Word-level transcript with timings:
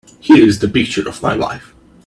Here's 0.19 0.57
the 0.57 0.67
picture 0.67 1.07
of 1.07 1.21
my 1.21 1.37
wife. 1.37 1.75